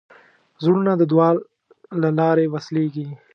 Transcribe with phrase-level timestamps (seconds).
[0.63, 1.29] زړونه د دعا
[2.01, 3.07] له لارې وصلېږي.